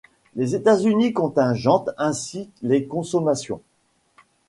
Les 0.35 0.55
États-Unis 0.55 1.13
contingentent 1.13 1.91
ainsi 1.99 2.49
les 2.63 2.87
consommations. 2.87 3.61